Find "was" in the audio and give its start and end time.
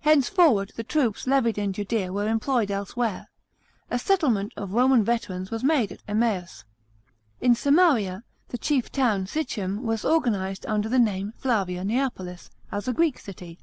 5.50-5.62, 9.84-10.02